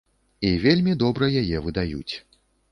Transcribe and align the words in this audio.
І 0.49 0.49
вельмі 0.63 0.95
добра 1.05 1.31
яе 1.45 1.63
выдаюць. 1.69 2.13